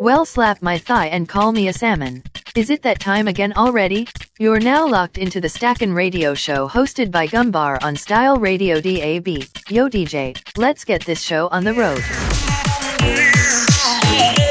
Well, 0.00 0.24
slap 0.24 0.62
my 0.62 0.78
thigh 0.78 1.06
and 1.06 1.28
call 1.28 1.52
me 1.52 1.68
a 1.68 1.72
salmon. 1.72 2.22
Is 2.56 2.68
it 2.68 2.82
that 2.82 2.98
time 2.98 3.28
again 3.28 3.52
already? 3.52 4.08
You're 4.38 4.58
now 4.58 4.86
locked 4.86 5.18
into 5.18 5.40
the 5.40 5.48
Stackin' 5.48 5.92
Radio 5.92 6.34
Show 6.34 6.68
hosted 6.68 7.10
by 7.10 7.28
Gumbar 7.28 7.78
on 7.82 7.94
Style 7.94 8.36
Radio 8.38 8.80
DAB. 8.80 9.28
Yo 9.68 9.88
DJ, 9.88 10.36
let's 10.56 10.84
get 10.84 11.04
this 11.04 11.20
show 11.20 11.48
on 11.52 11.62
the 11.62 11.74
road. 11.74 12.02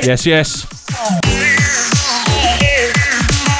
Yes, 0.01 0.25
yes. 0.25 0.65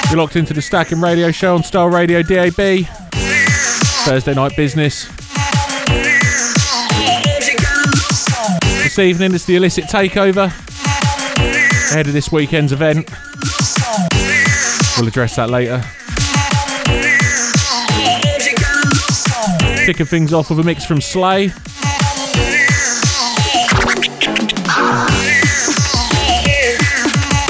You're 0.10 0.18
locked 0.20 0.36
into 0.38 0.54
the 0.54 0.62
Stackin' 0.62 1.02
Radio 1.02 1.32
Show 1.32 1.56
on 1.56 1.64
Style 1.64 1.90
Radio 1.90 2.22
DAB. 2.22 2.86
Thursday 4.06 4.34
night 4.34 4.56
business. 4.56 5.19
Evening 9.00 9.34
it's 9.34 9.46
the 9.46 9.56
illicit 9.56 9.86
takeover. 9.86 10.48
Ahead 11.92 12.08
of 12.08 12.12
this 12.12 12.34
weekend's 12.34 12.74
event. 12.74 13.10
We'll 14.98 15.08
address 15.08 15.38
that 15.38 15.50
later. 15.50 15.82
Kicking 19.86 20.06
things 20.06 20.34
off 20.34 20.50
with 20.50 20.60
a 20.60 20.64
mix 20.64 20.86
from 20.86 21.00
Slay. 21.00 21.52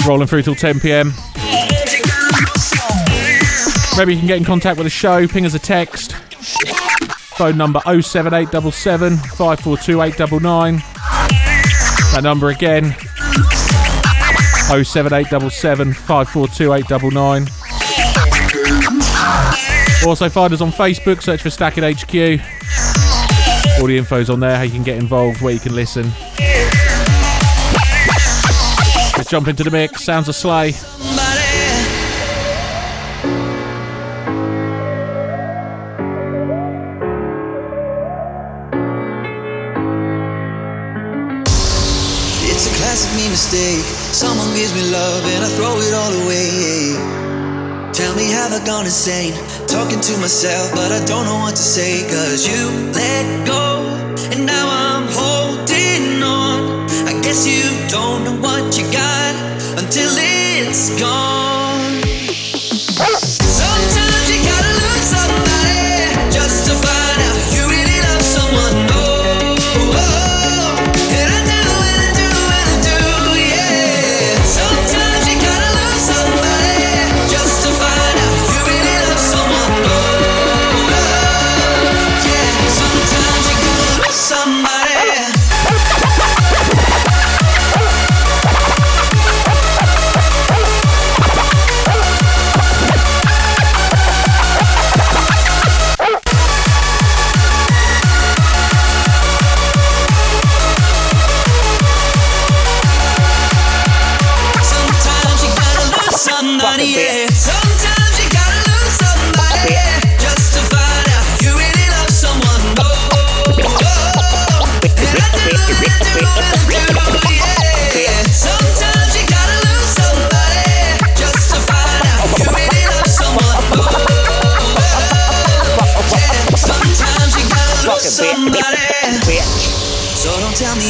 Rolling 0.07 0.27
through 0.27 0.43
till 0.43 0.54
10 0.54 0.79
pm. 0.79 1.13
Maybe 3.98 4.13
you 4.13 4.20
can 4.20 4.27
get 4.27 4.38
in 4.38 4.45
contact 4.45 4.77
with 4.77 4.85
the 4.85 4.91
show, 4.91 5.27
ping 5.27 5.48
us 5.48 5.55
a 5.55 5.59
text. 5.59 6.13
Phone 7.38 7.57
number 7.57 7.79
07877 7.85 9.18
542 9.18 10.02
899. 10.02 10.98
That 12.13 12.22
number 12.23 12.49
again 12.49 12.95
07877 14.70 15.93
542 15.93 16.74
899. 16.74 17.48
Also 20.07 20.29
find 20.29 20.54
us 20.54 20.62
on 20.62 20.71
Facebook, 20.71 21.21
search 21.21 21.41
for 21.41 21.49
Stackin' 21.49 21.84
HQ. 21.84 22.41
All 23.79 23.88
the 23.88 23.98
info's 23.98 24.29
on 24.29 24.40
there, 24.40 24.55
how 24.57 24.63
you 24.63 24.71
can 24.71 24.84
get 24.84 24.98
involved, 24.98 25.41
where 25.41 25.54
you 25.54 25.60
can 25.60 25.76
listen. 25.76 26.04
Let's 29.18 29.29
jump 29.29 29.48
into 29.48 29.63
the 29.63 29.71
mix. 29.71 30.04
Sounds 30.04 30.29
of 30.29 30.35
Slay. 30.35 30.73
Insane? 48.90 49.34
Talking 49.68 50.01
to 50.01 50.18
myself, 50.18 50.71
but 50.73 50.91
I 50.91 51.05
don't 51.05 51.26
know 51.26 51.37
what 51.45 51.55
to 51.55 51.62
say. 51.62 52.01
Cause 52.09 52.48
you 52.49 52.62
let 52.91 53.45
go, 53.45 53.85
and 54.32 54.48
now 54.48 54.65
I'm 54.68 55.05
holding 55.12 56.23
on. 56.23 56.90
I 57.07 57.13
guess 57.21 57.45
you 57.45 57.62
don't 57.87 58.23
know 58.23 58.37
what 58.41 58.65
you 58.79 58.85
got 58.91 59.35
until 59.77 60.12
it's 60.17 60.99
gone. 60.99 61.38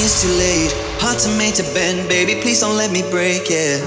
It's 0.10 0.24
too 0.24 0.34
late. 0.42 0.74
Hearts 0.98 1.28
are 1.28 1.38
made 1.38 1.54
to 1.62 1.64
bend, 1.78 2.10
baby. 2.10 2.42
Please 2.42 2.60
don't 2.60 2.76
let 2.76 2.92
me 2.92 3.04
break 3.12 3.46
it. 3.54 3.78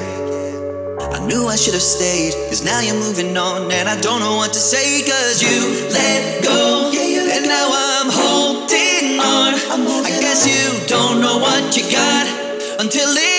I 1.02 1.18
knew 1.26 1.48
I 1.48 1.56
should 1.56 1.74
have 1.74 1.82
stayed, 1.82 2.32
cause 2.48 2.64
now 2.64 2.78
you're 2.80 2.98
moving 2.98 3.36
on, 3.36 3.72
and 3.72 3.88
I 3.88 4.00
don't 4.00 4.20
know 4.20 4.36
what 4.36 4.52
to 4.52 4.60
say, 4.60 5.02
cause 5.02 5.42
you 5.42 5.58
let 5.90 6.44
go. 6.44 6.92
And 6.94 7.44
now 7.46 7.66
I'm 7.66 8.10
holding 8.10 9.18
on. 9.18 9.50
I 10.06 10.10
guess 10.22 10.46
you 10.46 10.86
don't 10.86 11.20
know 11.20 11.38
what 11.38 11.76
you 11.76 11.90
got 11.90 12.26
until 12.78 13.08
it's 13.08 13.31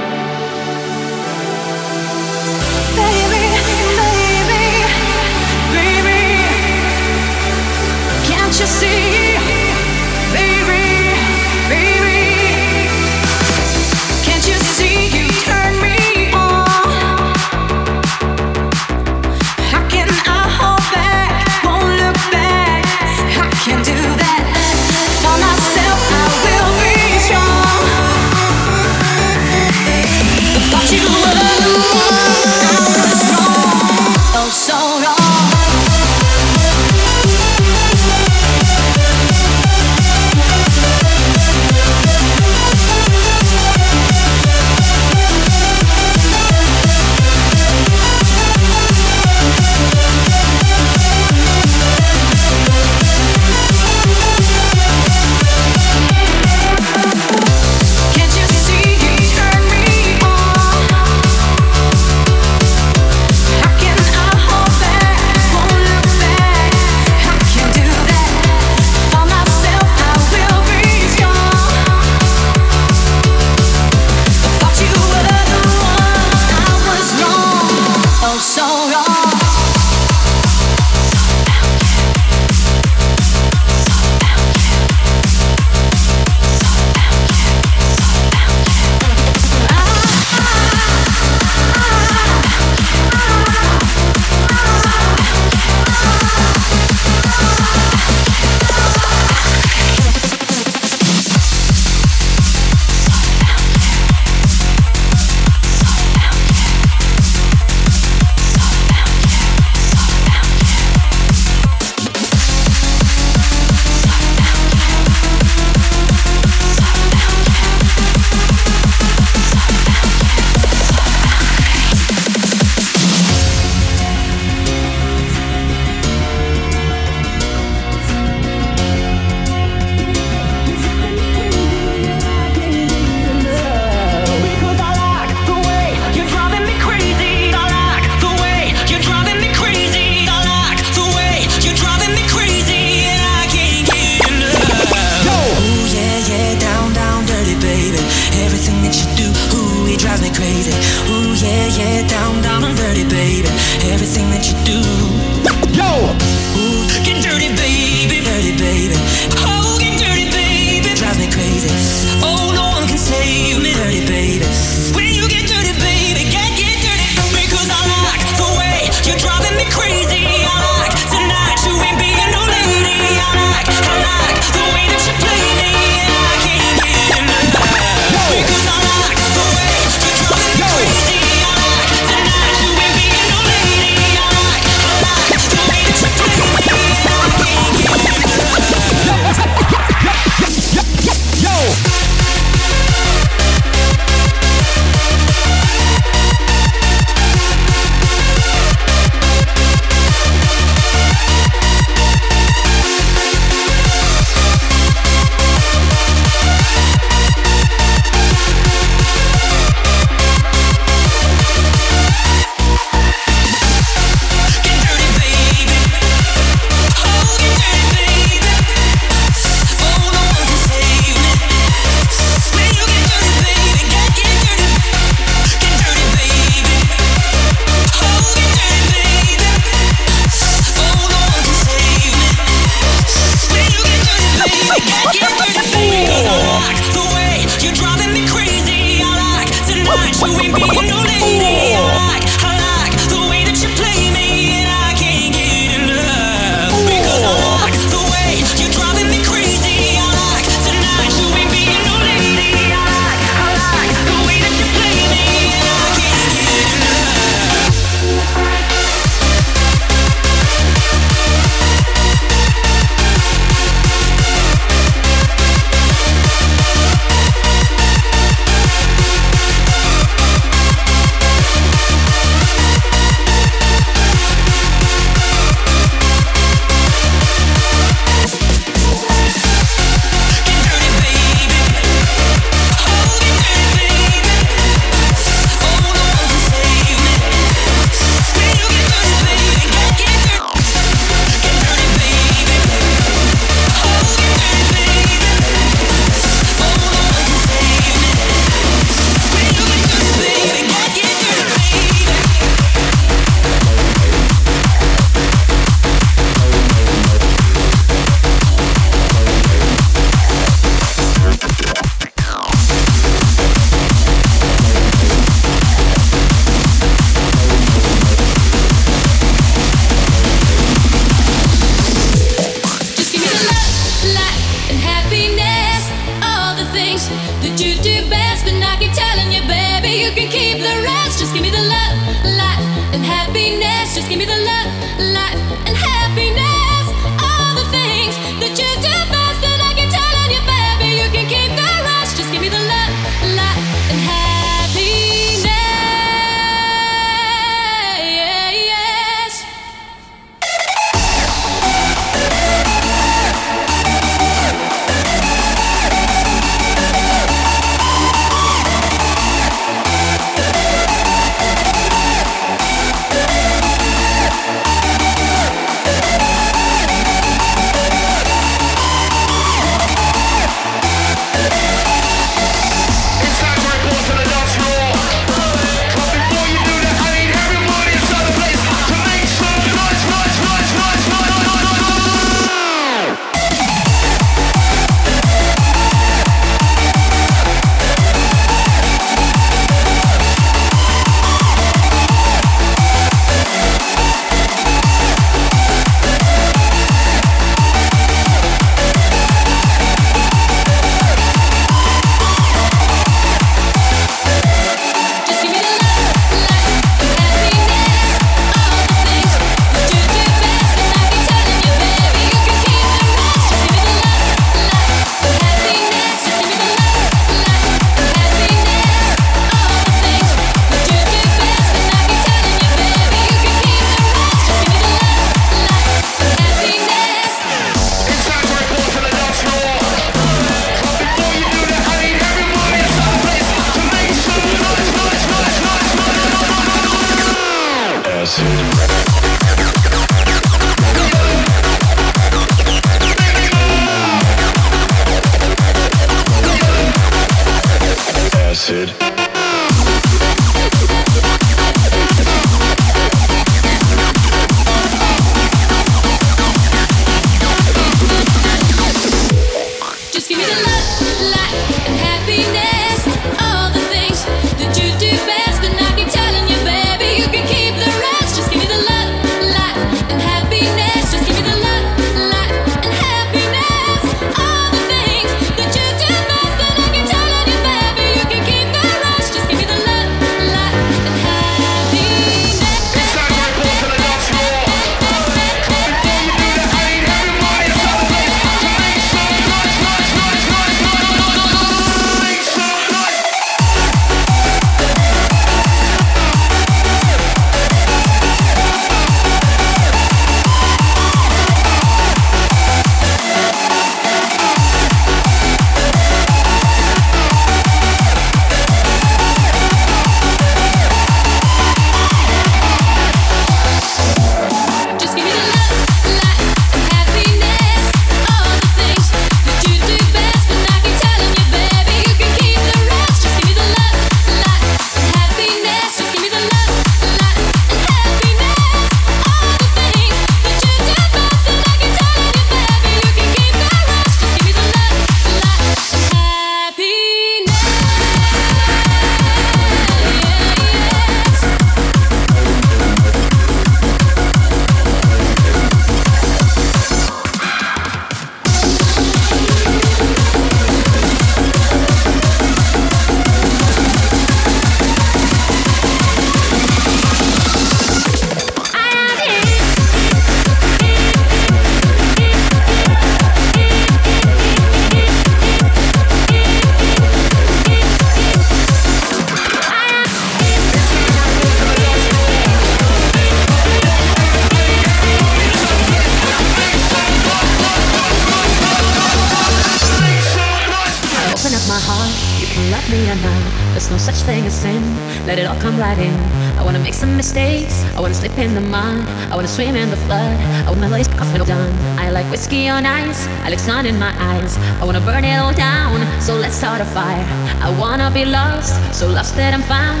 I 593.44 593.50
like 593.50 593.58
sun 593.58 593.84
in 593.84 593.98
my 593.98 594.12
eyes. 594.18 594.56
I 594.80 594.84
wanna 594.86 595.02
burn 595.02 595.22
it 595.22 595.36
all 595.36 595.52
down. 595.52 596.00
So 596.18 596.34
let's 596.34 596.56
start 596.56 596.80
a 596.80 596.84
fire. 596.96 597.26
I 597.60 597.68
wanna 597.78 598.10
be 598.10 598.24
lost, 598.24 598.72
so 598.98 599.06
lost 599.06 599.36
that 599.36 599.52
I'm 599.52 599.62
found. 599.62 600.00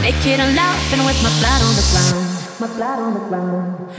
Naked 0.00 0.38
and 0.38 0.54
laughing 0.54 1.04
with 1.04 1.18
my 1.20 1.32
flat 1.40 1.60
on 1.66 1.74
the 1.74 1.86
ground. 1.90 2.22
My 2.60 2.68
flat 2.68 2.98
on 3.00 3.14
the 3.14 3.24
ground. 3.26 3.90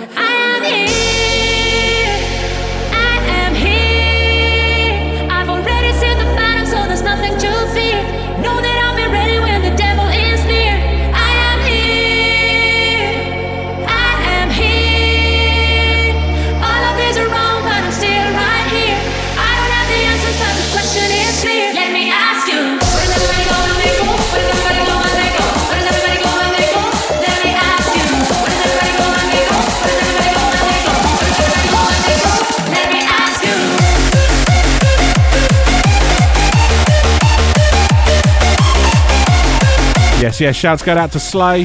Yes, 40.36 40.42
yes, 40.42 40.56
shouts 40.58 40.84
go 40.84 40.98
out 40.98 41.14
to 41.14 41.20
Slay. 41.22 41.64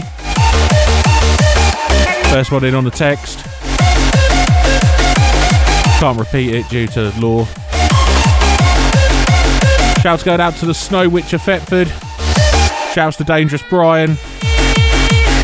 First 2.30 2.52
one 2.52 2.62
in 2.62 2.76
on 2.76 2.84
the 2.84 2.92
text. 2.92 3.40
Can't 5.98 6.16
repeat 6.16 6.54
it 6.54 6.68
due 6.68 6.86
to 6.86 7.10
law. 7.18 7.46
Shouts 10.02 10.22
going 10.22 10.40
out 10.40 10.54
to 10.58 10.66
the 10.66 10.74
Snow 10.74 11.08
Witch 11.08 11.32
of 11.32 11.42
Thetford. 11.42 11.88
Shouts 12.94 13.16
to 13.16 13.24
Dangerous 13.24 13.64
Brian. 13.68 14.14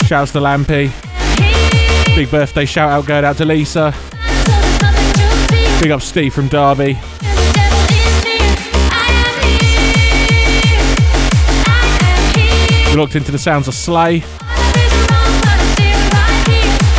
Shouts 0.05 0.31
to 0.31 0.39
Lampy. 0.39 0.93
Big 2.15 2.31
birthday 2.31 2.65
shout 2.65 2.91
out 2.91 3.07
going 3.07 3.25
out 3.25 3.39
to 3.39 3.45
Lisa. 3.45 3.93
Big 5.81 5.91
up 5.91 6.01
Steve 6.01 6.33
from 6.33 6.47
Derby. 6.47 6.97
You're 12.97 13.05
locked 13.05 13.17
into 13.17 13.31
the 13.31 13.39
sounds 13.39 13.69
of 13.69 13.75
Slay 13.75 14.23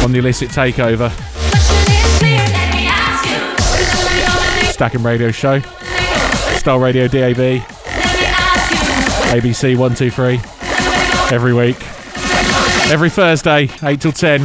on 0.03 0.11
the 0.11 0.19
illicit 0.19 0.49
takeover. 0.49 1.09
Stacking 4.71 5.01
Radio 5.01 5.31
Show. 5.31 5.59
Star 6.59 6.79
Radio 6.79 7.07
DAB. 7.07 7.63
ABC 9.33 9.75
123. 9.75 10.39
Every 11.35 11.55
week. 11.55 11.81
Every 12.91 13.09
Thursday, 13.09 13.67
8 13.81 13.99
till 13.99 14.11
10. 14.11 14.41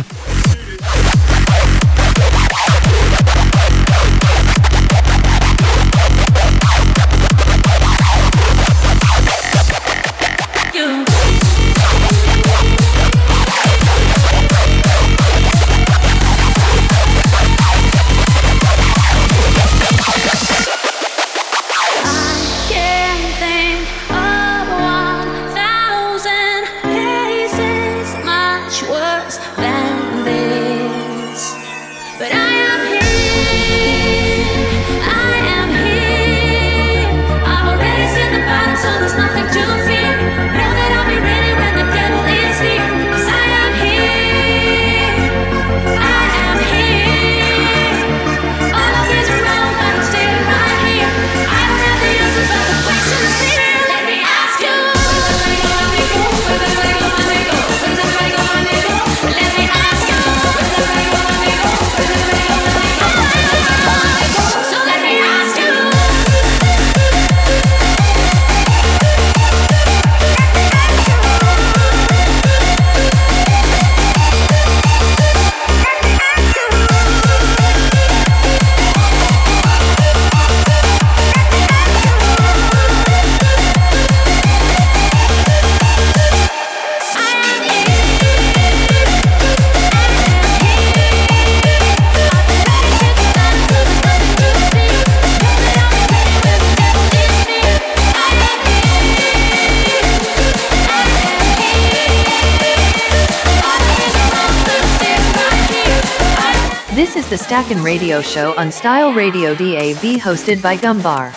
Is 107.83 107.85
Radio 107.85 108.21
Show 108.21 108.55
on 108.57 108.71
Style 108.71 109.13
Radio 109.13 109.55
DAB 109.55 110.21
hosted 110.21 110.63
by 110.63 110.77
Gumbar. 110.77 111.33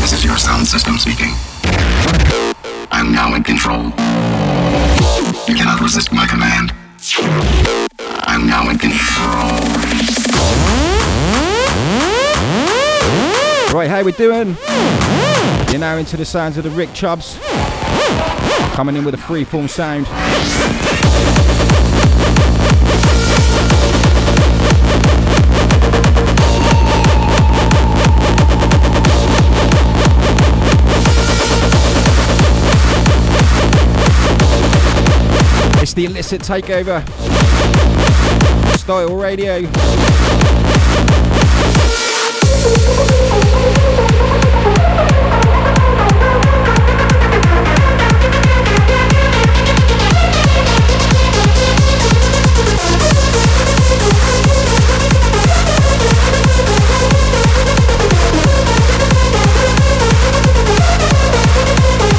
This 0.00 0.12
is 0.12 0.24
your 0.24 0.36
sound 0.36 0.66
system 0.66 0.98
speaking. 0.98 1.32
I'm 2.90 3.12
now 3.12 3.34
in 3.34 3.42
control. 3.42 3.84
You 5.46 5.54
cannot 5.54 5.80
resist 5.80 6.12
my 6.12 6.26
command. 6.26 6.72
I'm 7.98 8.46
now 8.46 8.70
in 8.70 8.78
control. 8.78 9.58
Right, 13.72 13.88
how 13.88 14.02
we 14.02 14.12
doing? 14.12 14.56
You're 15.70 15.80
now 15.80 15.96
into 15.96 16.16
the 16.16 16.24
sounds 16.24 16.56
of 16.56 16.64
the 16.64 16.70
Rick 16.70 16.92
Chubbs. 16.94 17.38
Coming 18.74 18.96
in 18.96 19.04
with 19.04 19.14
a 19.14 19.18
freeform 19.18 19.68
sound. 19.68 20.06
The 35.98 36.04
illicit 36.04 36.40
takeover. 36.42 37.02
Style 38.78 39.16
Radio. 39.16 39.68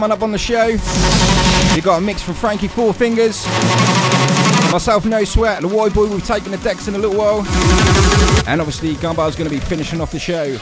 on 0.00 0.12
up 0.12 0.22
on 0.22 0.32
the 0.32 0.38
show. 0.38 0.68
You 1.74 1.82
got 1.82 1.98
a 1.98 2.00
mix 2.00 2.22
from 2.22 2.34
Frankie 2.34 2.68
Four 2.68 2.94
Fingers. 2.94 3.44
Myself, 4.72 5.04
No 5.04 5.24
Sweat, 5.24 5.60
the 5.60 5.68
White 5.68 5.92
Boy 5.92 6.06
will 6.06 6.16
be 6.16 6.22
taking 6.22 6.50
the 6.52 6.58
decks 6.58 6.88
in 6.88 6.94
a 6.94 6.98
little 6.98 7.18
while. 7.18 7.44
And 8.48 8.60
obviously, 8.60 8.94
Gumbar's 8.94 9.36
going 9.36 9.50
to 9.50 9.54
be 9.54 9.60
finishing 9.60 10.00
off 10.00 10.12
the 10.12 10.18
show. 10.18 10.56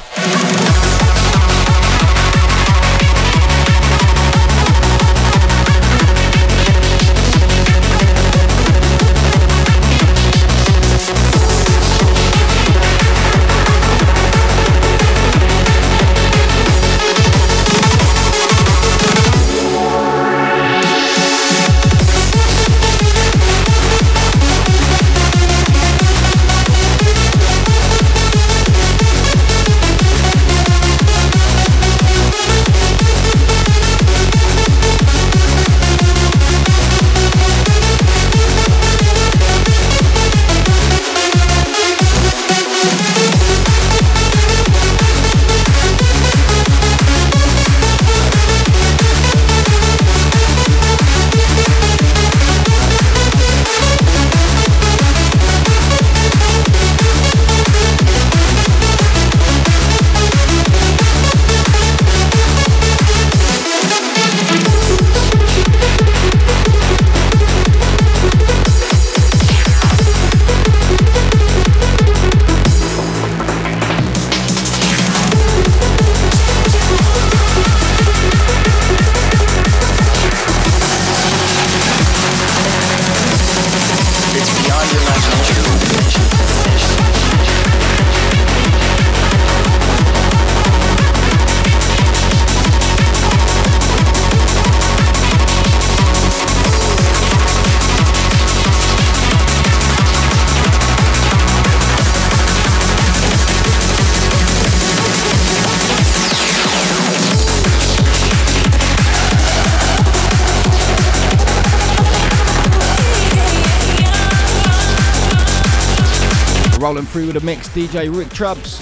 DJ 117.73 118.13
Rick 118.13 118.31
Trubs. 118.31 118.79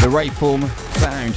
The 0.00 0.08
Raveform 0.08 0.68
sound. 0.98 1.34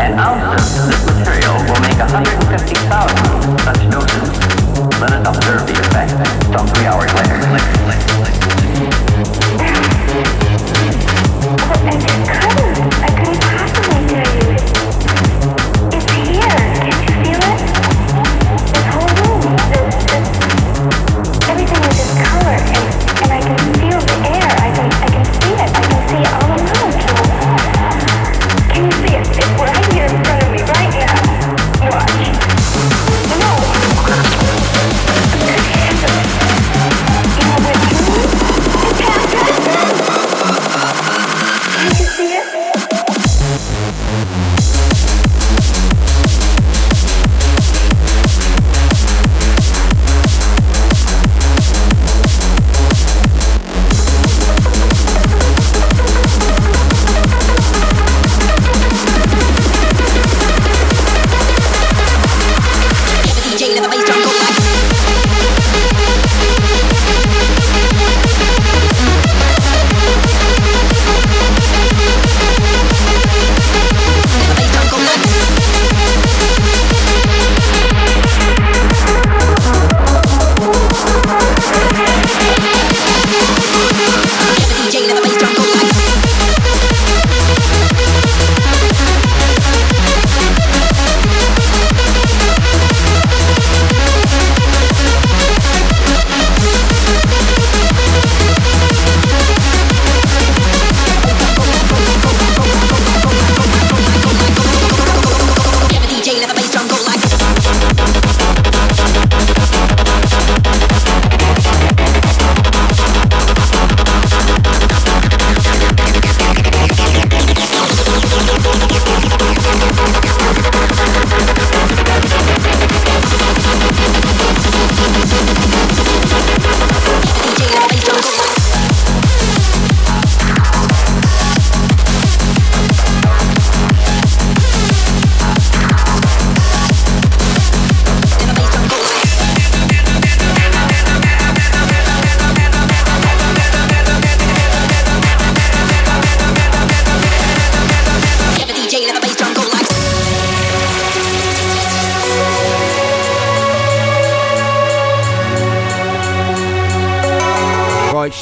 An 0.00 0.18
ounce 0.18 0.78
of 0.80 0.86
this 0.88 1.06
material 1.06 1.54
will 1.54 1.80
make 1.80 1.98
150,000 1.98 3.58
such 3.60 3.90
doses. 3.90 5.00
Let 5.00 5.12
us 5.12 5.36
observe 5.36 5.66
the 5.66 5.72
effect 5.72 6.10
some 6.52 6.66
three 6.66 6.86
hours 6.86 7.12
later. 7.14 7.83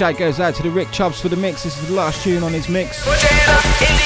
Shout 0.03 0.19
goes 0.19 0.41
out 0.41 0.57
to 0.57 0.65
the 0.65 0.71
Rick 0.71 0.91
Chubbs 0.91 1.21
for 1.21 1.29
the 1.29 1.37
mix. 1.37 1.63
This 1.63 1.81
is 1.81 1.87
the 1.87 1.95
last 1.95 2.25
tune 2.25 2.43
on 2.43 2.53
his 2.53 2.69
mix. 2.69 3.07
We're 3.07 3.15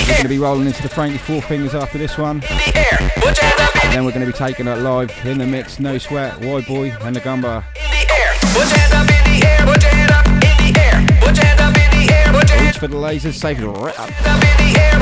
going 0.08 0.22
to 0.24 0.28
be 0.28 0.36
rolling 0.38 0.66
into 0.66 0.82
the 0.82 0.90
Frankie 0.90 1.16
Four 1.16 1.40
Fingers 1.40 1.74
after 1.74 1.96
this 1.96 2.18
one. 2.18 2.42
And 2.44 3.94
then 3.94 4.04
we're 4.04 4.12
going 4.12 4.20
to 4.20 4.26
be 4.26 4.32
taking 4.34 4.66
it 4.66 4.76
live 4.80 5.10
in 5.24 5.38
the 5.38 5.46
mix. 5.46 5.80
No 5.80 5.96
sweat, 5.96 6.38
Wide 6.42 6.66
Boy, 6.66 6.90
and 7.00 7.16
the 7.16 7.20
Gumbar. 7.20 7.64
Reach 12.62 12.78
for 12.78 12.88
the 12.88 12.96
lasers, 12.98 13.32
save 13.32 13.62
it 13.62 13.66
right 13.66 13.98
up. 13.98 14.95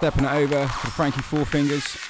Stepping 0.00 0.24
it 0.24 0.32
over 0.32 0.62
to 0.62 0.90
Frankie 0.90 1.20
Four 1.20 1.44
Fingers. 1.44 2.09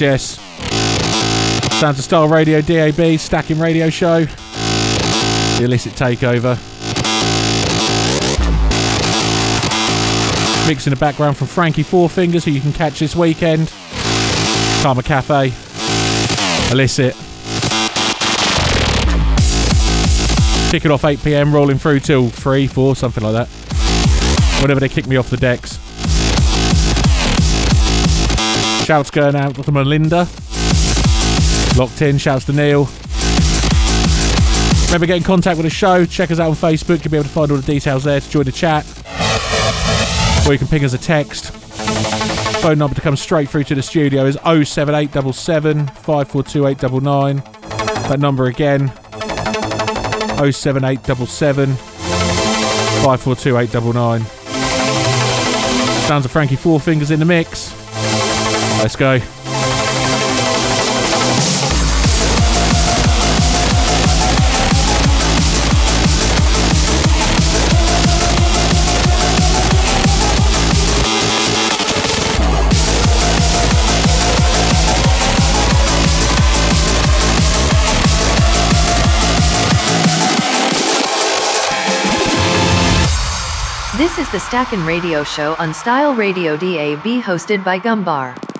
Yes, 0.00 0.38
yes. 0.40 1.78
Sounds 1.78 1.98
of 2.00 2.04
Style 2.04 2.26
Radio 2.26 2.60
DAB, 2.60 3.16
Stacking 3.16 3.60
Radio 3.60 3.90
Show. 3.90 4.24
The 4.24 5.60
Illicit 5.62 5.92
Takeover. 5.92 6.56
Mix 10.66 10.88
in 10.88 10.90
the 10.90 10.96
background 10.98 11.36
from 11.36 11.46
Frankie 11.46 11.84
Four 11.84 12.08
Fingers, 12.08 12.44
who 12.44 12.50
you 12.50 12.60
can 12.60 12.72
catch 12.72 12.98
this 12.98 13.14
weekend. 13.14 13.72
Karma 14.82 15.04
Cafe. 15.04 15.52
Illicit. 16.72 17.14
Kick 20.72 20.84
it 20.84 20.90
off 20.90 21.04
8 21.04 21.22
pm, 21.22 21.54
rolling 21.54 21.78
through 21.78 22.00
till 22.00 22.30
3, 22.30 22.66
4, 22.66 22.96
something 22.96 23.22
like 23.22 23.34
that. 23.34 23.48
Whenever 24.60 24.80
they 24.80 24.88
kick 24.88 25.06
me 25.06 25.16
off 25.16 25.30
the 25.30 25.36
decks. 25.36 25.83
Shouts 28.84 29.10
going 29.10 29.34
out 29.34 29.54
to 29.54 29.72
Melinda. 29.72 30.28
Locked 31.78 32.02
in. 32.02 32.18
Shouts 32.18 32.44
to 32.44 32.52
Neil. 32.52 32.86
Remember, 34.88 35.06
get 35.06 35.16
in 35.16 35.22
contact 35.22 35.56
with 35.56 35.64
the 35.64 35.70
show. 35.70 36.04
Check 36.04 36.30
us 36.30 36.38
out 36.38 36.50
on 36.50 36.54
Facebook. 36.54 37.02
You'll 37.02 37.10
be 37.10 37.16
able 37.16 37.24
to 37.24 37.30
find 37.30 37.50
all 37.50 37.56
the 37.56 37.62
details 37.62 38.04
there 38.04 38.20
to 38.20 38.30
join 38.30 38.44
the 38.44 38.52
chat. 38.52 38.84
Or 40.46 40.52
you 40.52 40.58
can 40.58 40.68
ping 40.68 40.84
us 40.84 40.92
a 40.92 40.98
text. 40.98 41.50
Phone 42.60 42.76
number 42.76 42.94
to 42.94 43.00
come 43.00 43.16
straight 43.16 43.48
through 43.48 43.64
to 43.64 43.74
the 43.74 43.82
studio 43.82 44.26
is 44.26 44.36
07877 44.44 45.86
542899. 45.86 47.36
That 48.08 48.20
number 48.20 48.48
again 48.48 48.88
07877 50.36 51.74
542899. 51.74 54.20
Sounds 56.06 56.26
of 56.26 56.30
Frankie 56.30 56.56
Four 56.56 56.80
Fingers 56.80 57.10
in 57.10 57.18
the 57.18 57.24
mix. 57.24 57.83
Let's 58.84 58.96
go. 58.96 59.18
This 83.96 84.18
is 84.18 84.30
the 84.30 84.38
Stackin' 84.40 84.84
Radio 84.84 85.24
Show 85.24 85.56
on 85.58 85.72
Style 85.72 86.14
Radio 86.14 86.58
DAB 86.58 87.22
hosted 87.22 87.64
by 87.64 87.78
Gumbar. 87.78 88.53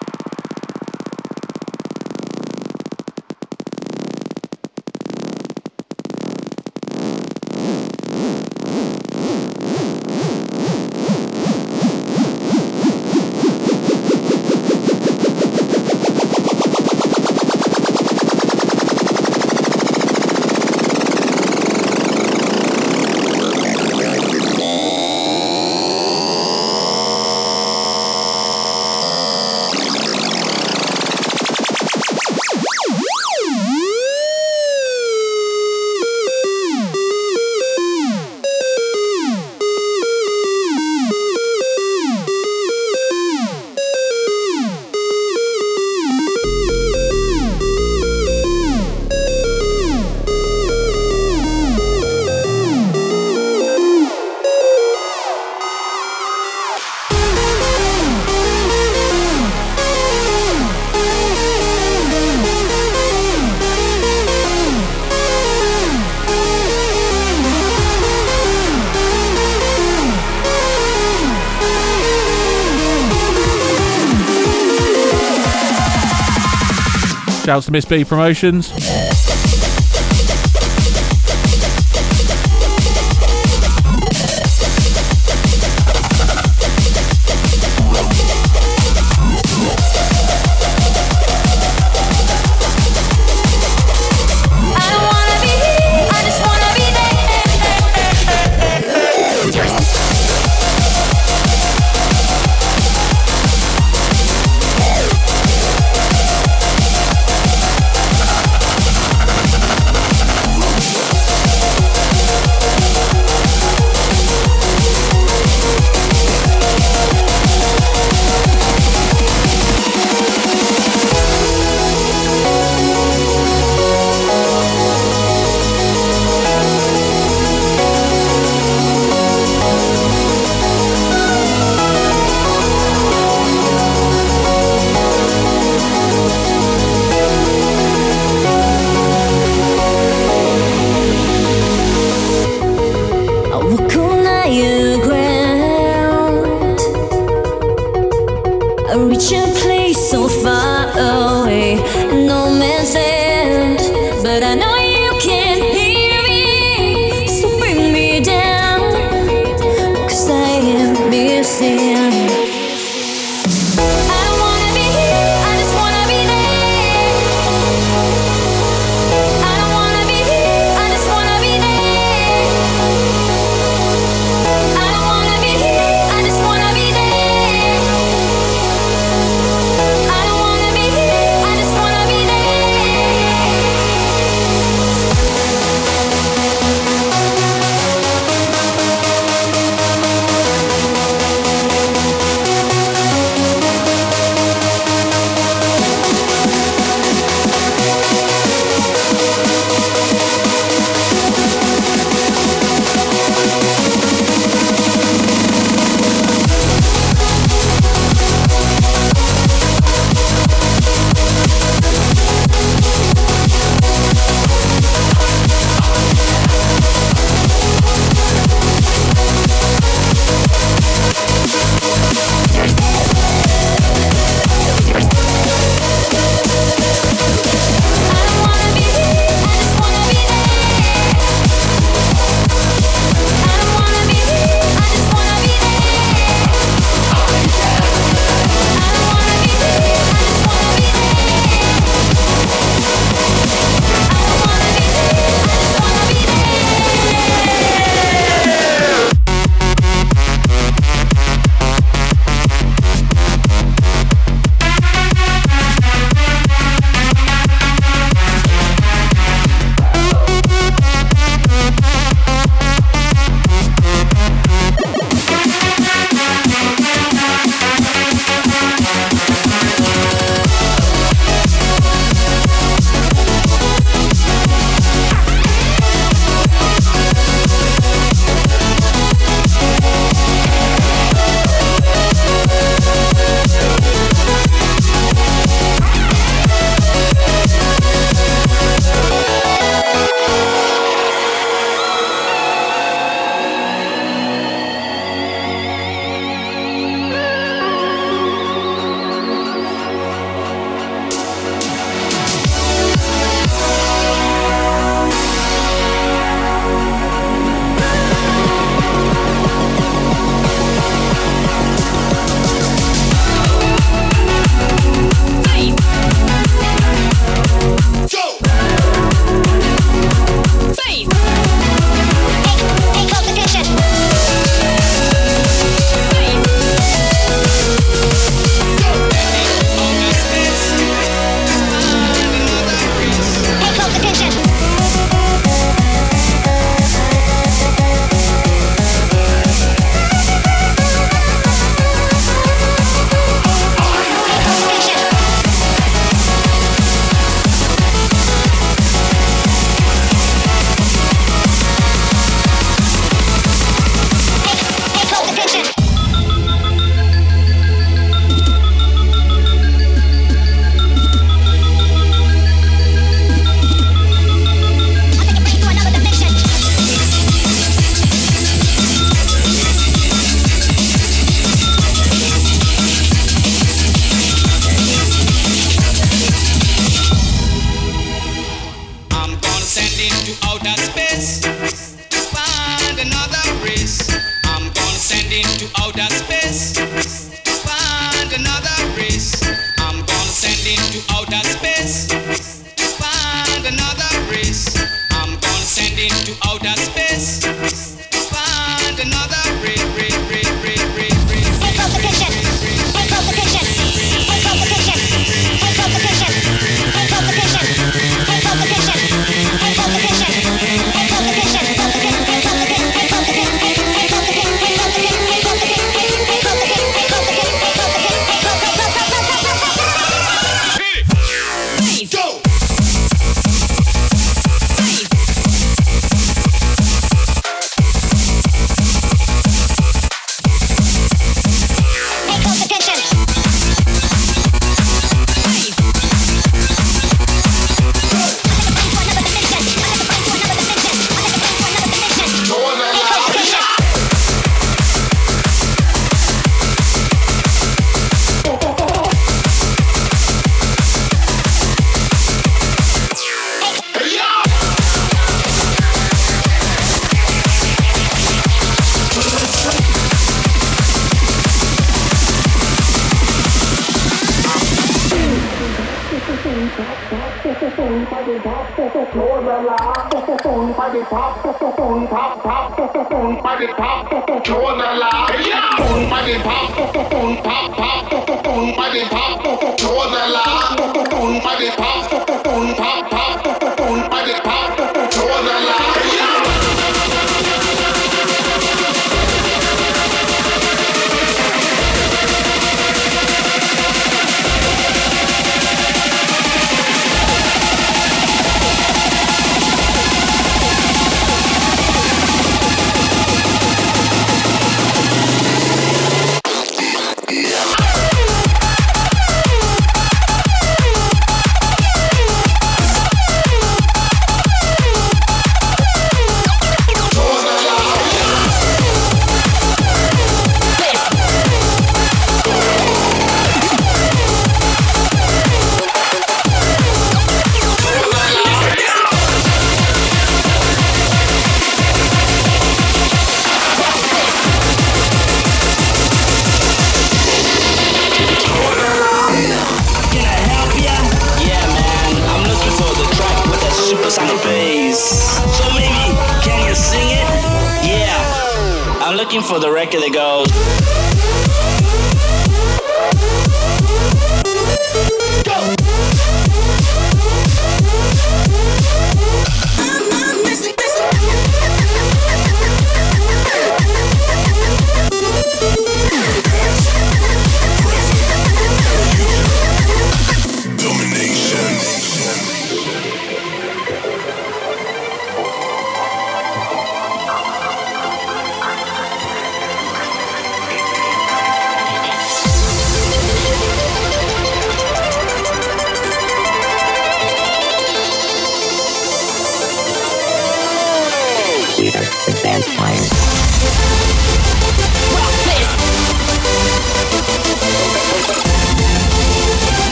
Shouts 77.55 77.67
to 77.67 77.71
Miss 77.71 77.85
B 77.85 78.05
Promotions. 78.05 79.14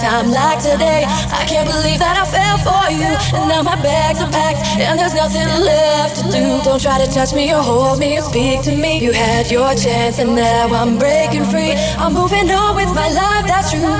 Time 0.00 0.30
like 0.30 0.60
today. 0.62 1.04
I 1.06 1.44
can't 1.46 1.68
believe 1.68 1.98
that 1.98 2.16
I 2.16 2.24
fell 2.24 2.58
for 2.62 2.86
you. 2.90 3.10
And 3.34 3.48
now 3.48 3.62
my 3.62 3.76
bags 3.82 4.20
are 4.20 4.30
packed, 4.30 4.62
and 4.78 4.98
there's 4.98 5.14
nothing 5.14 5.48
left 5.62 6.22
to 6.22 6.24
do. 6.30 6.62
Don't 6.62 6.80
try 6.80 6.98
to 7.04 7.10
touch 7.10 7.34
me 7.34 7.52
or 7.52 7.62
hold 7.62 7.98
me 7.98 8.18
or 8.18 8.22
speak 8.22 8.62
to 8.62 8.74
me. 8.74 8.98
You 9.02 9.12
had 9.12 9.50
your 9.50 9.74
chance, 9.74 10.18
and 10.18 10.34
now 10.36 10.68
I'm 10.72 10.98
breaking 10.98 11.44
free. 11.44 11.72
I'm 11.98 12.14
moving 12.14 12.50
on 12.50 12.76
with 12.76 12.94
my 12.94 13.08
life, 13.10 13.46
that's 13.46 13.72
true. 13.72 13.98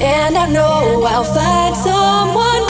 And 0.00 0.36
I 0.36 0.46
know 0.46 1.02
I'll 1.04 1.24
find 1.24 1.76
someone 1.76 2.69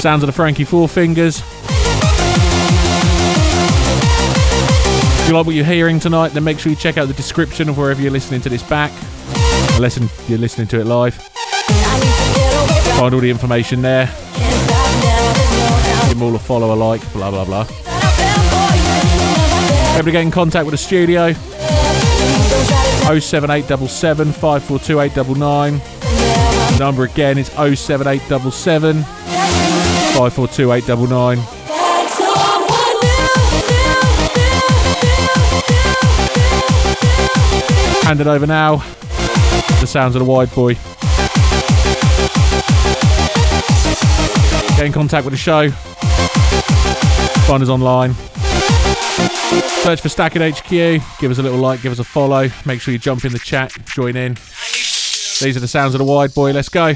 Sounds 0.00 0.22
of 0.22 0.28
the 0.28 0.32
Frankie 0.32 0.64
Four 0.64 0.88
Fingers. 0.88 1.42
You 5.30 5.36
like 5.36 5.46
what 5.46 5.54
you're 5.54 5.64
hearing 5.64 6.00
tonight, 6.00 6.32
then 6.32 6.42
make 6.42 6.58
sure 6.58 6.70
you 6.70 6.76
check 6.76 6.98
out 6.98 7.06
the 7.06 7.14
description 7.14 7.68
of 7.68 7.78
wherever 7.78 8.02
you're 8.02 8.10
listening 8.10 8.40
to 8.40 8.48
this 8.48 8.64
back. 8.64 8.90
Unless 9.76 10.00
you're 10.28 10.40
listening 10.40 10.66
to 10.68 10.80
it 10.80 10.86
live. 10.86 11.14
Find 12.96 13.14
all 13.14 13.20
the 13.20 13.30
information 13.30 13.80
there. 13.80 14.06
Give 16.08 16.18
them 16.18 16.22
all 16.22 16.34
a 16.34 16.38
follow, 16.38 16.74
a 16.74 16.76
like, 16.76 17.00
blah, 17.12 17.30
blah, 17.30 17.44
blah. 17.44 17.64
Able 19.94 20.04
to 20.04 20.10
get 20.10 20.22
in 20.22 20.32
contact 20.32 20.66
with 20.66 20.72
the 20.72 20.78
studio. 20.78 21.32
07877 21.32 24.32
542 24.32 25.00
899. 25.00 26.78
Number 26.80 27.04
again 27.04 27.38
is 27.38 27.46
07877 27.50 29.04
542 29.04 31.59
899. 38.10 38.16
Hand 38.16 38.20
it 38.20 38.26
over 38.26 38.46
now. 38.46 38.76
The 39.80 39.86
sounds 39.86 40.16
of 40.16 40.20
the 40.20 40.24
wide 40.24 40.52
boy. 40.52 40.74
Get 44.76 44.86
in 44.86 44.92
contact 44.92 45.24
with 45.24 45.32
the 45.32 45.38
show. 45.38 45.70
Find 47.46 47.62
us 47.62 47.68
online. 47.68 48.14
Search 49.84 50.00
for 50.00 50.08
Stacking 50.08 50.42
HQ. 50.42 50.68
Give 51.20 51.30
us 51.30 51.38
a 51.38 51.42
little 51.42 51.58
like, 51.58 51.82
give 51.82 51.92
us 51.92 52.00
a 52.00 52.04
follow. 52.04 52.48
Make 52.66 52.80
sure 52.80 52.90
you 52.90 52.98
jump 52.98 53.24
in 53.24 53.32
the 53.32 53.38
chat, 53.38 53.76
join 53.84 54.16
in. 54.16 54.34
These 54.34 55.56
are 55.56 55.60
the 55.60 55.68
sounds 55.68 55.94
of 55.94 56.00
the 56.00 56.04
wide 56.04 56.34
boy. 56.34 56.50
Let's 56.52 56.68
go. 56.68 56.94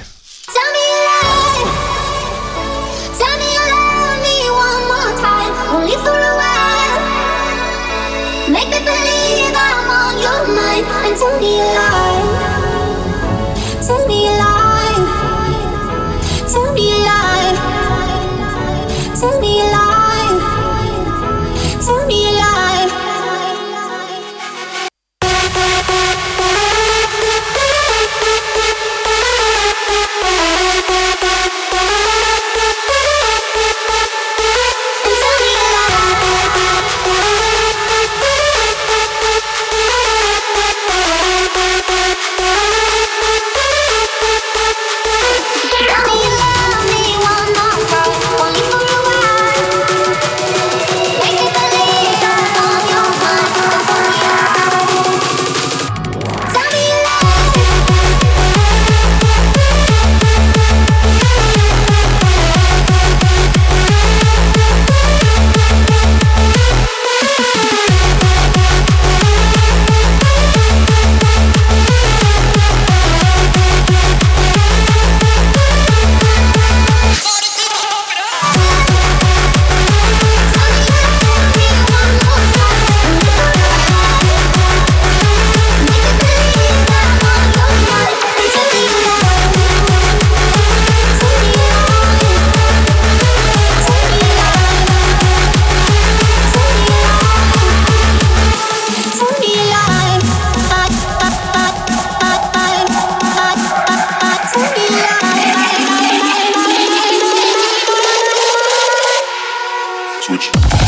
switch. 110.27 110.84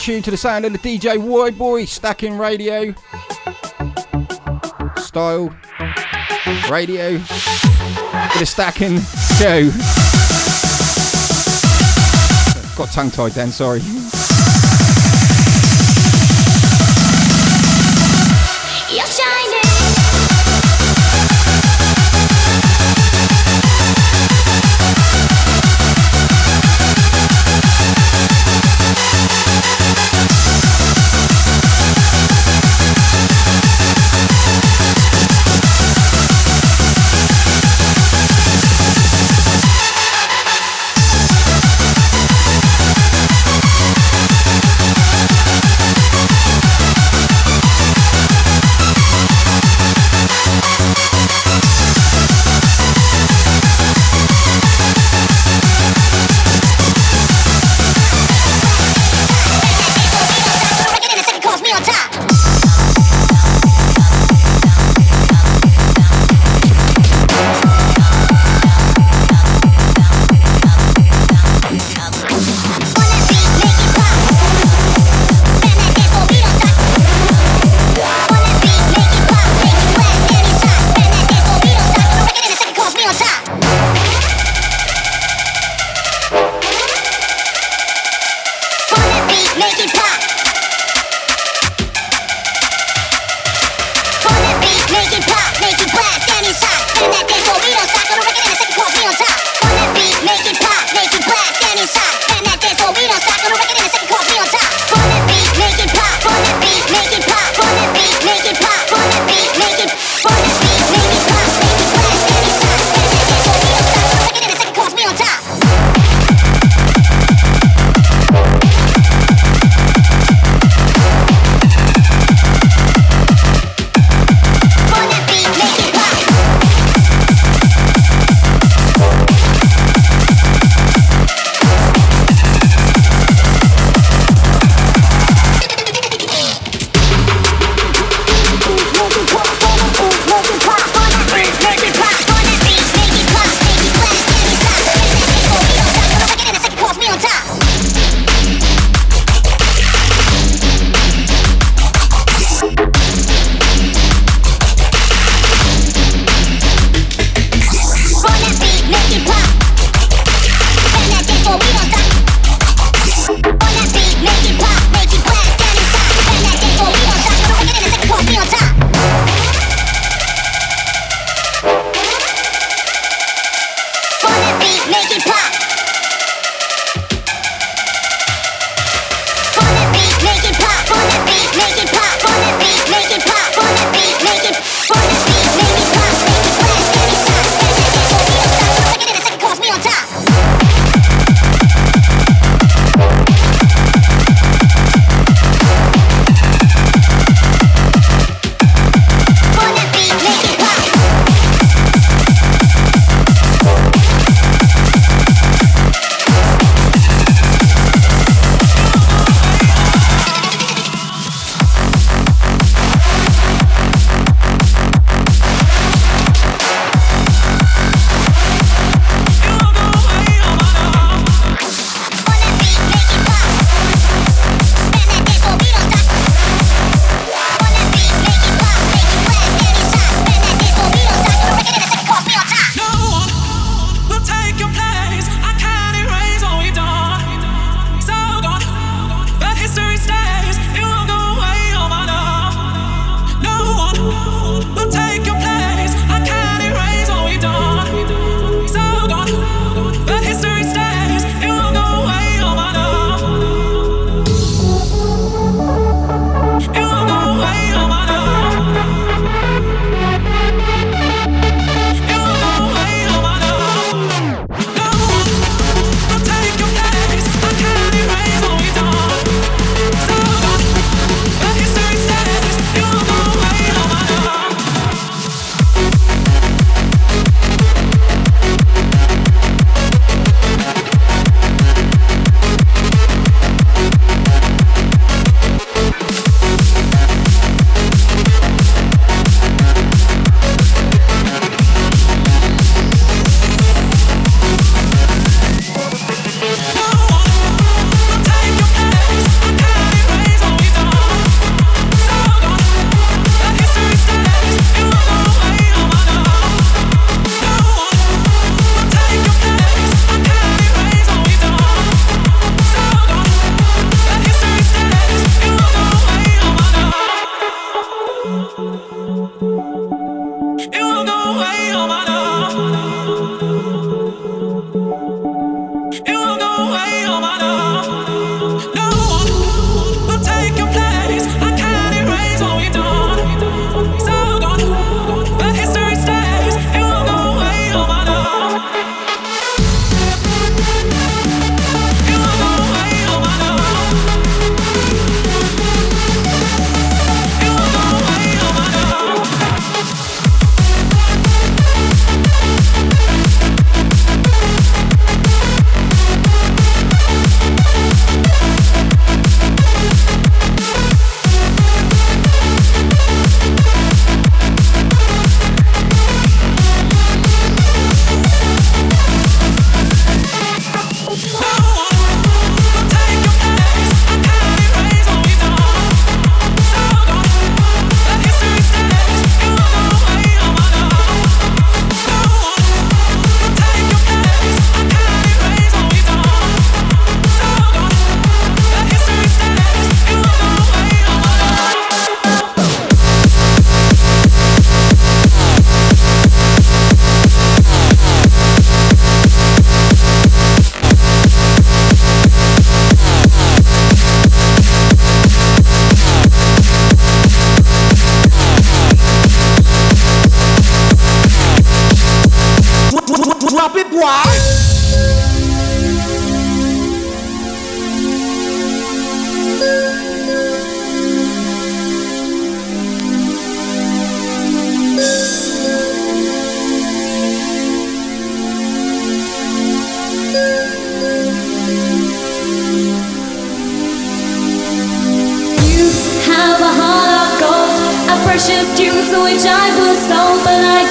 Yes, 0.00 0.06
tune 0.06 0.22
to 0.22 0.30
the 0.30 0.36
sound 0.38 0.64
of 0.64 0.72
the 0.72 0.78
DJ 0.78 1.18
Wide 1.18 1.58
Boy, 1.58 1.84
stacking 1.84 2.38
radio. 2.38 2.94
Style. 4.96 5.54
Radio. 6.70 7.16
A 8.40 8.46
stacking 8.46 8.98
show. 9.36 9.68
Got 12.76 12.92
tongue 12.92 13.10
tied 13.10 13.32
then, 13.32 13.50
sorry. 13.50 13.80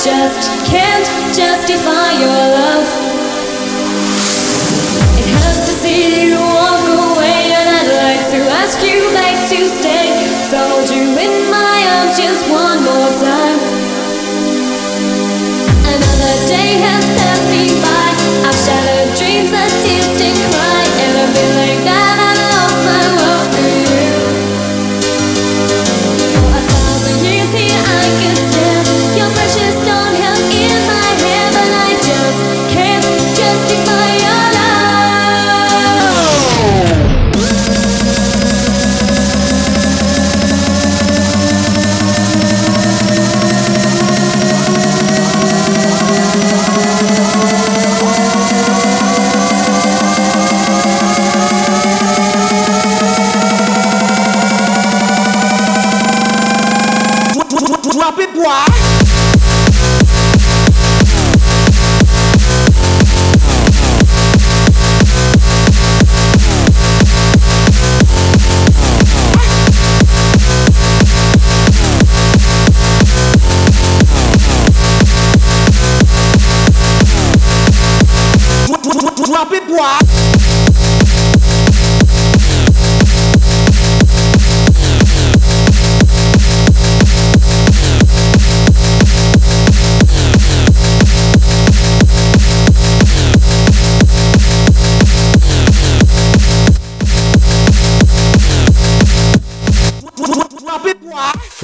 Just 0.04 0.48
can't 0.72 1.06
justify 1.36 2.12
your 2.22 2.56
love. 2.56 2.79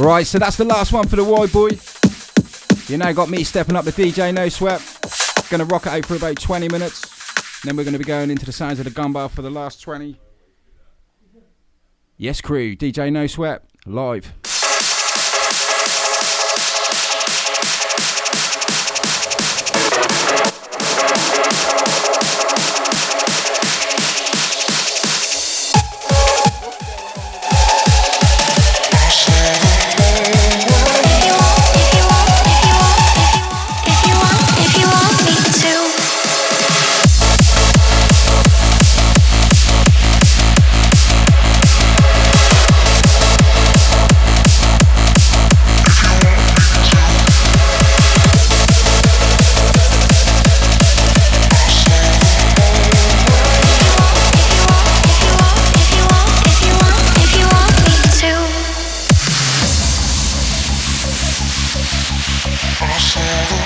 Right, 0.05 0.27
so 0.27 0.37
that's 0.37 0.55
the 0.55 0.65
last 0.65 0.93
one 0.93 1.07
for 1.07 1.15
the 1.15 1.23
Wide 1.23 1.51
Boy. 1.51 1.69
You 2.87 2.99
know, 2.99 3.11
got 3.11 3.27
me 3.27 3.43
stepping 3.43 3.75
up 3.75 3.85
the 3.85 3.91
DJ 3.91 4.31
No 4.31 4.49
Sweat. 4.49 4.79
Gonna 5.49 5.65
rock 5.65 5.87
it 5.87 5.93
out 5.93 6.05
for 6.05 6.15
about 6.15 6.39
20 6.39 6.69
minutes. 6.69 7.63
Then 7.63 7.75
we're 7.75 7.85
gonna 7.85 7.97
be 7.97 8.03
going 8.03 8.29
into 8.29 8.45
the 8.45 8.51
sounds 8.51 8.77
of 8.77 8.85
the 8.85 8.91
gun 8.91 9.13
for 9.29 9.41
the 9.41 9.49
last 9.49 9.81
20. 9.81 10.19
Yes, 12.17 12.39
crew, 12.39 12.75
DJ 12.75 13.11
No 13.11 13.25
Sweat, 13.25 13.63
live. 13.87 14.31
Yeah. 63.25 63.64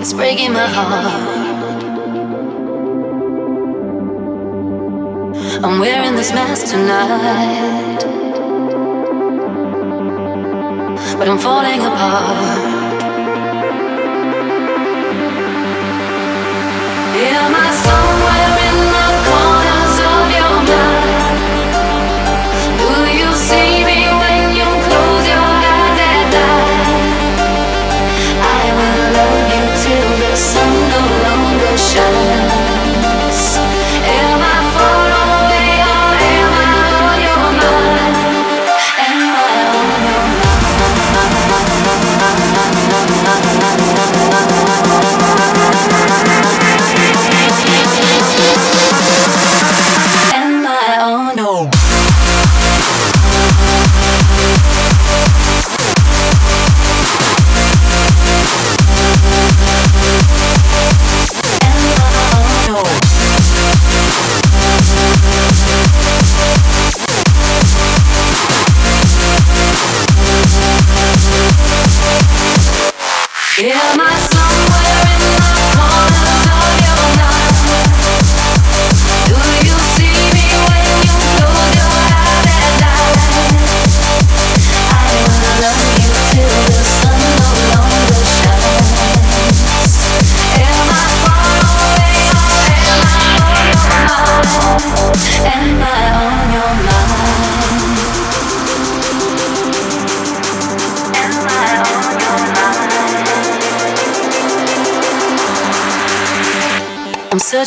It's 0.00 0.12
breaking 0.12 0.52
my 0.52 0.66
heart. 0.66 1.04
I'm 5.64 5.80
wearing 5.80 6.14
this 6.14 6.32
mask 6.32 6.68
tonight. 6.70 7.98
But 11.18 11.28
I'm 11.28 11.38
falling. 11.38 11.67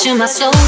To 0.01 0.15
my 0.15 0.25
soul. 0.25 0.60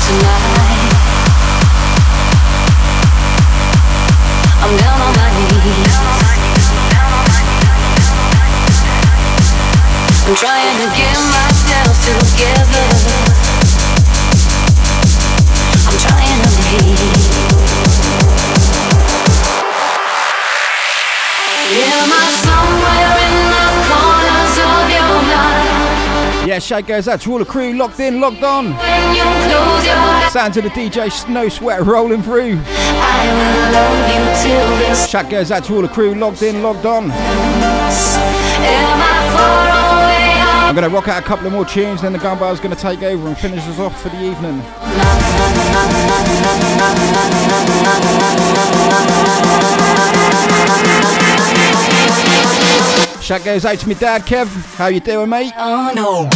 that 26.53 26.61
shake 26.61 26.85
goes 26.85 27.07
out 27.07 27.19
to 27.21 27.31
all 27.31 27.39
the 27.39 27.45
crew 27.45 27.73
locked 27.73 27.99
in, 27.99 28.19
locked 28.19 28.43
on. 28.43 28.65
You 28.67 29.23
Sound 30.29 30.53
to 30.53 30.61
the 30.61 30.69
DJ, 30.69 31.11
snow 31.11 31.49
sweat 31.49 31.81
rolling 31.81 32.21
through. 32.21 32.59
I 32.63 33.25
Shout 35.09 35.31
goes 35.31 35.49
out 35.51 35.63
to 35.63 35.73
all 35.75 35.81
the 35.81 35.87
crew 35.87 36.13
locked 36.13 36.43
in, 36.43 36.61
locked 36.61 36.85
on. 36.85 37.09
I'm 40.61 40.75
going 40.75 40.87
to 40.87 40.95
rock 40.95 41.07
out 41.07 41.23
a 41.23 41.25
couple 41.25 41.47
of 41.47 41.53
more 41.53 41.65
tunes, 41.65 42.03
then 42.03 42.13
the 42.13 42.19
Gunbar's 42.19 42.59
going 42.59 42.75
to 42.75 42.81
take 42.81 43.01
over 43.01 43.27
and 43.27 43.37
finish 43.37 43.63
us 43.63 43.79
off 43.79 43.99
for 43.99 44.09
the 44.09 44.23
evening. 44.23 44.61
Shout 53.23 53.45
goes 53.45 53.63
out 53.63 53.79
to 53.79 53.87
me 53.87 53.95
dad, 53.95 54.23
Kev. 54.23 54.47
How 54.75 54.87
you 54.87 54.99
doing, 54.99 55.29
mate? 55.29 55.53
Oh 55.55 55.93
no. 55.95 56.29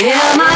Yeah, 0.00 0.34
my 0.36 0.53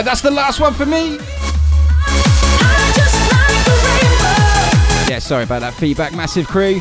right, 0.00 0.06
that's 0.06 0.22
the 0.22 0.30
last 0.30 0.60
one 0.60 0.72
for 0.72 0.86
me. 0.86 1.18
Yeah, 5.10 5.18
sorry 5.18 5.44
about 5.44 5.60
that 5.60 5.74
feedback, 5.74 6.14
massive 6.14 6.46
crew. 6.46 6.80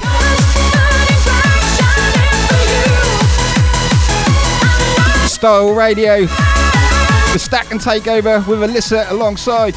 Style 5.27 5.73
Radio, 5.73 6.21
the 7.33 7.39
Stack 7.39 7.71
and 7.71 7.79
Takeover 7.81 8.45
with 8.47 8.59
Alyssa 8.59 9.09
alongside. 9.11 9.75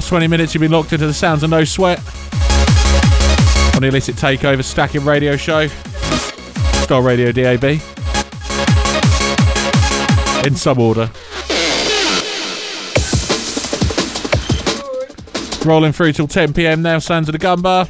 Last 0.00 0.08
20 0.08 0.28
minutes 0.28 0.54
you've 0.54 0.62
been 0.62 0.72
locked 0.72 0.94
into 0.94 1.06
the 1.06 1.12
sounds 1.12 1.42
of 1.42 1.50
No 1.50 1.62
Sweat 1.62 1.98
on 3.74 3.82
the 3.82 3.88
Illicit 3.88 4.16
Takeover 4.16 4.64
Stacking 4.64 5.04
Radio 5.04 5.36
Show. 5.36 5.66
Star 6.86 7.02
Radio 7.02 7.30
DAB. 7.32 7.64
In 10.46 10.56
some 10.56 10.78
order. 10.78 11.10
Rolling 15.66 15.92
through 15.92 16.14
till 16.14 16.26
10 16.26 16.54
pm 16.54 16.80
now, 16.80 16.98
Sounds 16.98 17.28
of 17.28 17.32
the 17.32 17.38
Gun 17.38 17.60
Bar. 17.60 17.86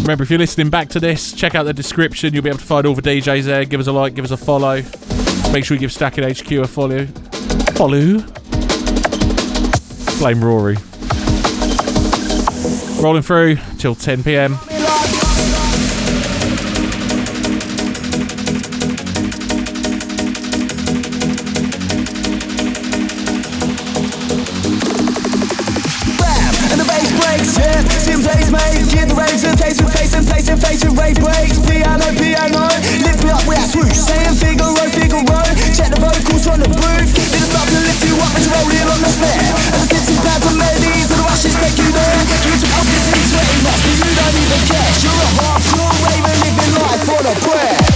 Remember, 0.00 0.24
if 0.24 0.30
you're 0.30 0.38
listening 0.38 0.70
back 0.70 0.88
to 0.88 1.00
this, 1.00 1.34
check 1.34 1.54
out 1.54 1.64
the 1.64 1.74
description. 1.74 2.32
You'll 2.32 2.42
be 2.42 2.48
able 2.48 2.58
to 2.58 2.64
find 2.64 2.86
all 2.86 2.94
the 2.94 3.02
DJs 3.02 3.42
there. 3.42 3.66
Give 3.66 3.80
us 3.80 3.86
a 3.86 3.92
like, 3.92 4.14
give 4.14 4.24
us 4.24 4.30
a 4.30 4.38
follow. 4.38 4.76
Make 5.52 5.66
sure 5.66 5.74
you 5.74 5.80
give 5.80 5.92
Stacking 5.92 6.24
HQ 6.24 6.50
a 6.52 6.66
follow. 6.66 7.04
Follow. 7.74 8.41
Blame 10.22 10.44
Rory. 10.44 10.76
Rolling 13.02 13.22
through 13.22 13.56
till 13.76 13.96
10 13.96 14.22
pm. 14.22 14.52
And 14.52 14.60
and 29.44 29.58
face 29.58 29.80
and 29.80 29.90
face 29.92 30.48
and 30.48 30.62
face 30.62 30.84
Figaro. 34.36 34.91
Vocals 36.42 36.48
on 36.48 36.58
the 36.58 36.68
booth. 36.68 37.10
It'll 37.14 37.46
start 37.46 37.68
to 37.68 37.78
lift 37.86 38.02
you 38.04 38.14
up 38.18 38.34
as 38.34 38.46
you 38.46 38.52
roll 38.52 38.70
in 38.70 38.88
on 38.88 39.00
the 39.00 39.10
snare. 39.10 39.54
And 39.74 39.80
the 39.82 39.86
sixty 39.94 40.16
pounds 40.16 40.46
of 40.46 40.56
melodies 40.56 41.10
and 41.10 41.20
the 41.20 41.24
rushes 41.24 41.54
take 41.54 41.78
you 41.78 41.90
there. 41.92 42.18
You 42.46 42.54
took 42.58 42.72
off 42.74 42.86
in 42.90 43.22
sweaty 43.30 43.58
much, 43.62 43.80
but 43.86 43.96
you 44.02 44.10
don't 44.10 44.36
even 44.42 44.62
care. 44.66 44.90
You're 45.02 45.22
a 45.22 45.30
hardcore 45.38 45.94
raver 46.02 46.36
living 46.42 46.74
life 46.82 47.02
for 47.06 47.20
the 47.22 47.34
prayer. 47.46 47.91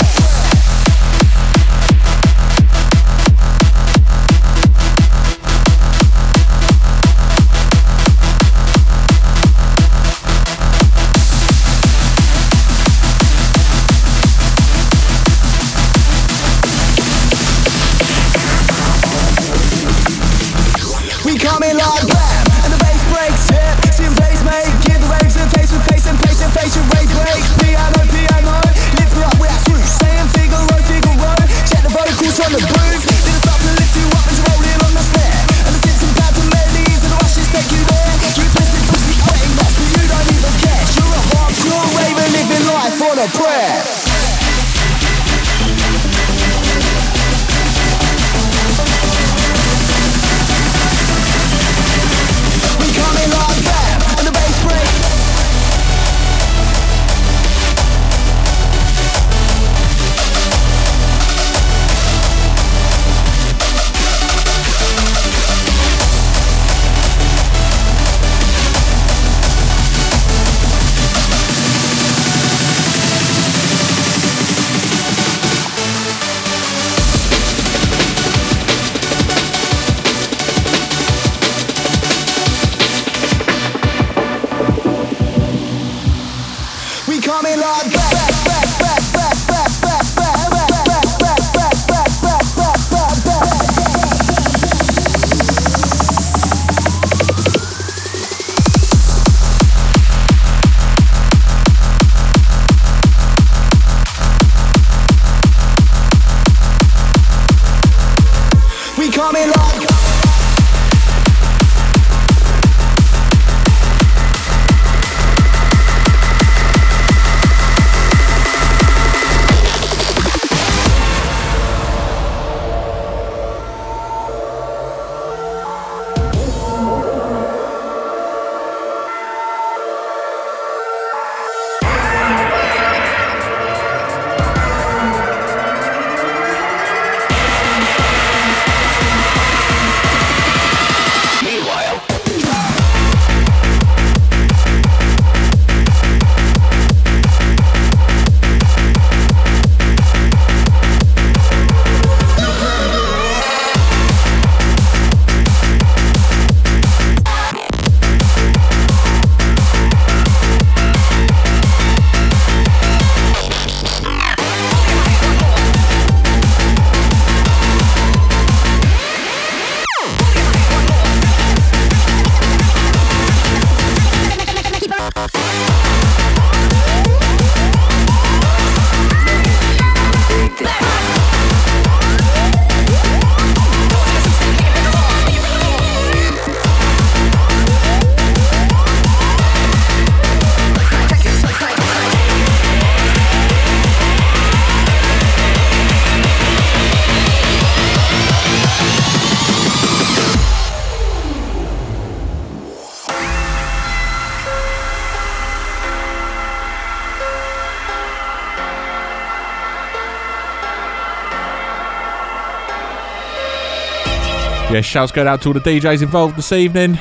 Yeah, 214.76 214.82
shouts 214.82 215.10
go 215.10 215.26
out 215.26 215.40
to 215.40 215.48
all 215.48 215.54
the 215.54 215.60
DJs 215.60 216.02
involved 216.02 216.36
this 216.36 216.52
evening. 216.52 216.96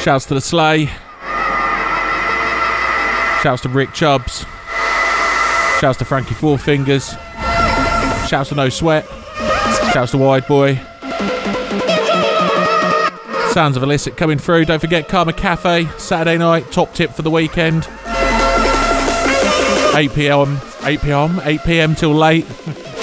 Shouts 0.00 0.26
to 0.26 0.34
the 0.34 0.40
Slay. 0.40 0.86
Shouts 3.42 3.62
to 3.62 3.68
Rick 3.68 3.92
Chubbs. 3.94 4.46
Shouts 5.80 5.98
to 5.98 6.04
Frankie 6.04 6.34
Four 6.34 6.56
Fingers. 6.56 7.16
Shouts 8.28 8.50
to 8.50 8.54
No 8.54 8.68
Sweat. 8.68 9.04
Shouts 9.92 10.12
to 10.12 10.18
Wide 10.18 10.46
Boy. 10.46 10.76
Sounds 13.50 13.76
of 13.76 13.82
Illicit 13.82 14.16
coming 14.16 14.38
through. 14.38 14.66
Don't 14.66 14.78
forget 14.78 15.08
Karma 15.08 15.32
Cafe, 15.32 15.88
Saturday 15.98 16.38
night, 16.38 16.70
top 16.70 16.94
tip 16.94 17.10
for 17.10 17.22
the 17.22 17.30
weekend. 17.30 17.88
8 19.96 20.12
pm, 20.12 20.60
8 20.84 21.00
pm, 21.00 21.40
8 21.42 21.60
pm 21.64 21.94
till 21.96 22.14
late. 22.14 22.46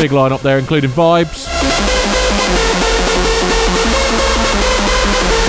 Big 0.00 0.12
line 0.12 0.32
up 0.32 0.40
there, 0.40 0.58
including 0.58 0.88
vibes. 0.88 1.46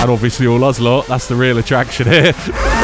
And 0.02 0.10
obviously 0.10 0.46
all 0.46 0.62
us 0.62 0.78
lot, 0.78 1.06
that's 1.06 1.26
the 1.26 1.36
real 1.36 1.56
attraction 1.56 2.06
here. 2.06 2.34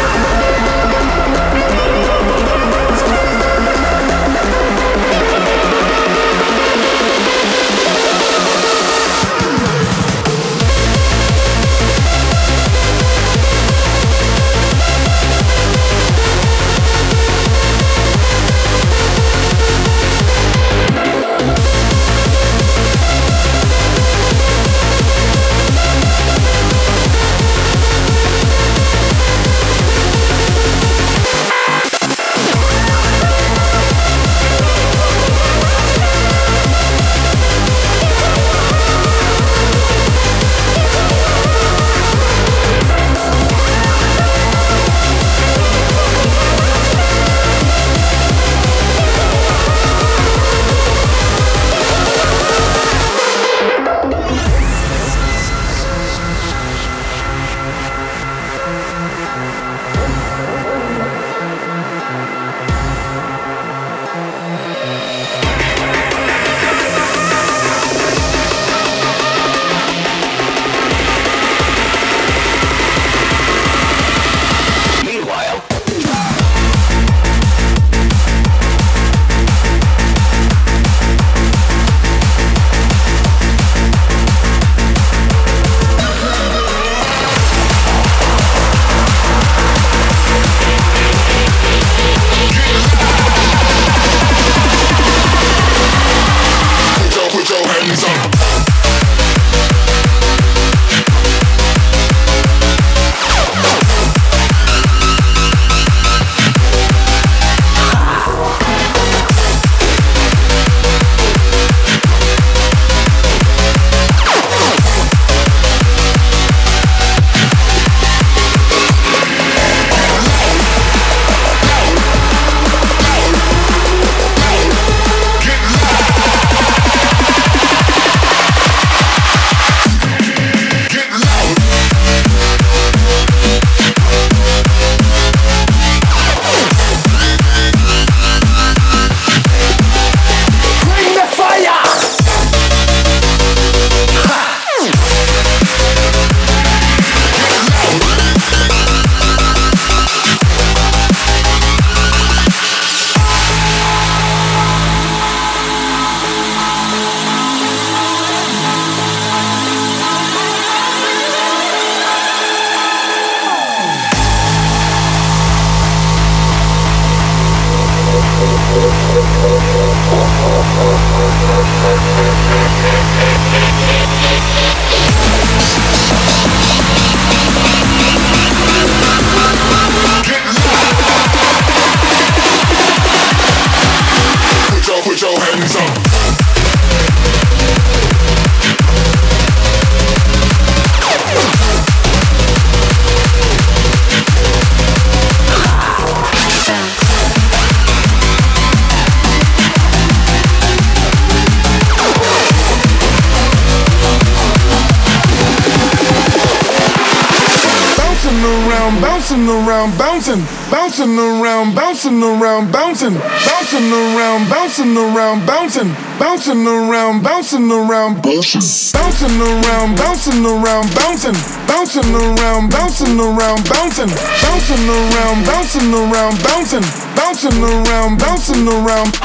bouncing 214.79 214.97
around, 214.97 215.45
bouncing, 215.45 215.93
bouncing 216.21 216.65
around, 216.65 217.21
bouncing 217.21 217.69
around, 217.69 218.23
bouncing, 218.23 218.63
bouncing 218.95 219.41
around, 219.41 219.97
bouncing 219.97 220.47
around, 220.47 220.95
bouncing, 220.95 221.35
bouncing 221.67 222.15
around, 222.15 222.71
bouncing 222.71 223.19
around, 223.19 223.69
bouncing, 223.69 224.07
bouncing 224.39 224.87
around, 224.87 225.45
bouncing 225.45 225.93
around, 225.93 226.39
bouncing, 226.45 226.87
bouncing 227.17 227.59
around, 227.61 228.19
bouncing 228.21 228.69
around. 228.69 229.19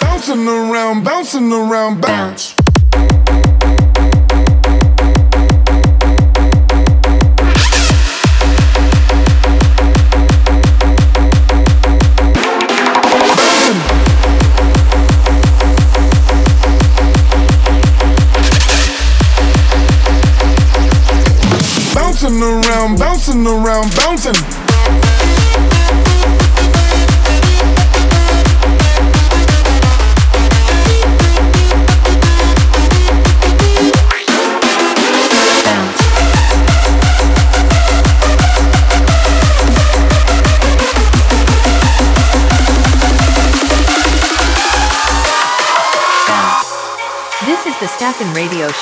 Bouncing 0.00 0.48
around, 0.48 1.04
bouncing 1.04 1.52
around, 1.52 2.00
bounce. 2.00 2.51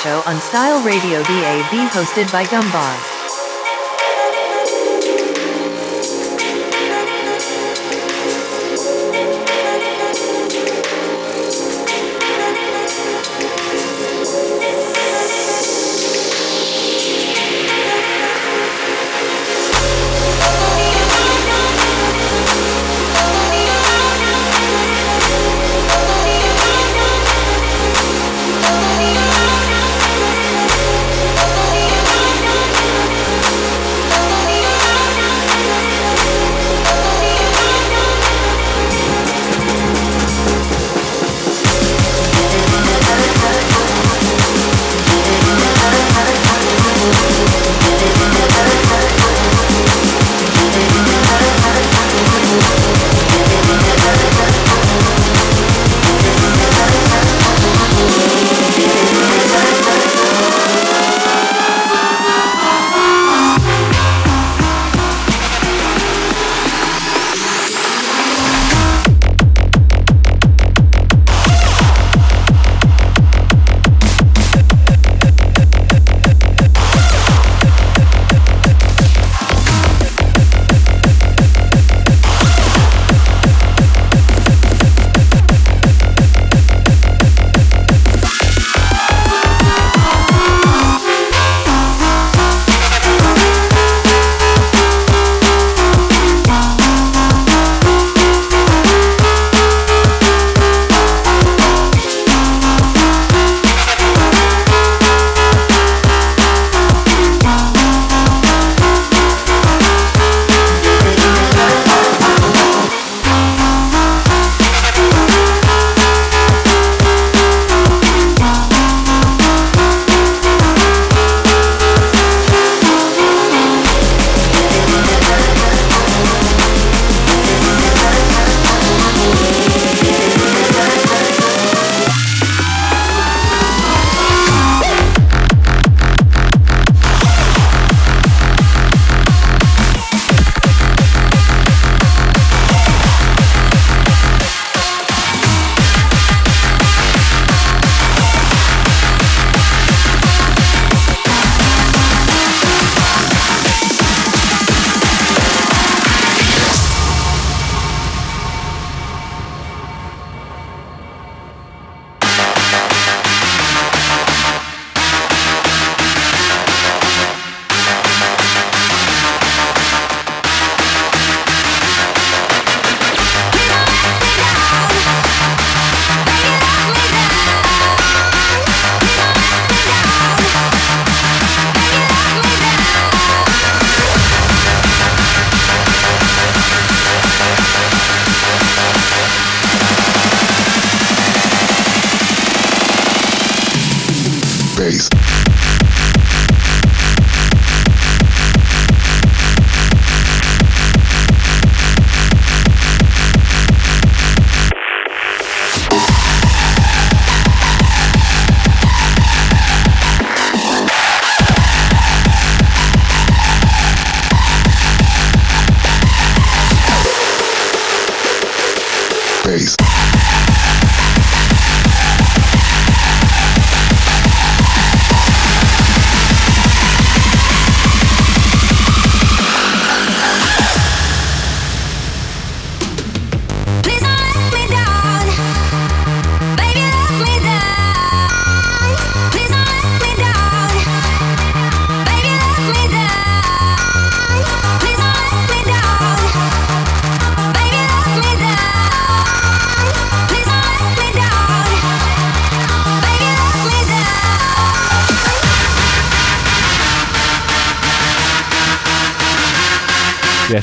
Show 0.01 0.23
on 0.25 0.41
Style 0.41 0.83
Radio 0.83 1.21
DAB 1.21 1.91
hosted 1.91 2.31
by 2.31 2.43
Gumbar. 2.45 3.20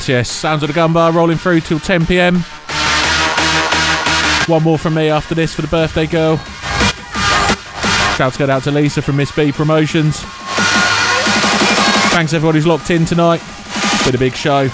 Yes. 0.09 0.31
Sounds 0.31 0.63
of 0.63 0.69
the 0.69 0.73
gun 0.73 0.91
bar 0.91 1.11
rolling 1.11 1.37
through 1.37 1.61
till 1.61 1.79
10 1.79 2.07
pm. 2.07 2.39
One 4.47 4.63
more 4.63 4.79
from 4.79 4.95
me 4.95 5.09
after 5.09 5.35
this 5.35 5.53
for 5.53 5.61
the 5.61 5.67
birthday 5.67 6.07
girl. 6.07 6.37
Shouts 8.17 8.35
go 8.35 8.49
out 8.49 8.63
to 8.63 8.71
Lisa 8.71 9.03
from 9.03 9.17
Miss 9.17 9.31
B 9.31 9.51
Promotions. 9.51 10.17
Thanks 12.09 12.33
everybody 12.33 12.57
who's 12.57 12.65
locked 12.65 12.89
in 12.89 13.05
tonight. 13.05 13.43
Been 14.03 14.15
a 14.15 14.17
big 14.17 14.33
show. 14.33 14.67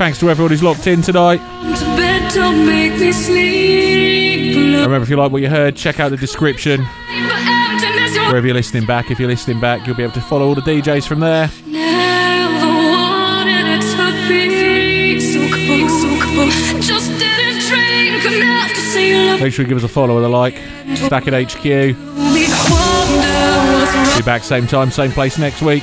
Thanks 0.00 0.18
to 0.18 0.30
everyone 0.30 0.50
who's 0.50 0.62
locked 0.62 0.86
in 0.86 1.02
tonight. 1.02 1.36
To 1.76 1.84
bed, 1.94 2.32
don't 2.32 2.64
make 2.64 2.98
me 2.98 3.12
sleep. 3.12 4.56
Remember, 4.56 5.02
if 5.02 5.10
you 5.10 5.16
like 5.16 5.30
what 5.30 5.42
you 5.42 5.50
heard, 5.50 5.76
check 5.76 6.00
out 6.00 6.08
the 6.08 6.16
description. 6.16 6.86
Wherever 8.28 8.46
you're 8.46 8.54
listening 8.54 8.86
back, 8.86 9.10
if 9.10 9.20
you're 9.20 9.28
listening 9.28 9.60
back, 9.60 9.86
you'll 9.86 9.96
be 9.96 10.02
able 10.02 10.14
to 10.14 10.22
follow 10.22 10.46
all 10.46 10.54
the 10.54 10.62
DJs 10.62 11.06
from 11.06 11.20
there. 11.20 11.50
Never 11.66 12.66
wanted 12.66 13.66
it 13.66 13.82
to 13.82 14.26
be 14.26 15.20
so 15.20 15.40
cold, 15.50 15.90
so 15.90 16.08
cold. 16.24 16.82
Just 16.82 17.10
didn't 17.18 17.60
drink 17.68 18.24
enough 18.24 18.70
to 18.70 18.80
say 18.80 19.08
you 19.10 19.26
love 19.26 19.40
Make 19.42 19.52
sure 19.52 19.66
you 19.66 19.68
give 19.68 19.76
us 19.76 19.84
a 19.84 19.88
follow 19.88 20.16
and 20.16 20.24
a 20.24 20.30
like. 20.30 20.56
HQ. 20.56 21.12
Wonder 21.12 21.36
what's 23.76 23.94
wrong. 23.94 24.16
Be 24.16 24.22
back 24.24 24.44
same 24.44 24.66
time, 24.66 24.90
same 24.90 25.12
place 25.12 25.36
next 25.36 25.60
week. 25.60 25.82